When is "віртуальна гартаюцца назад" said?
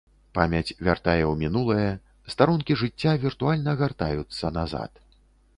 3.27-4.91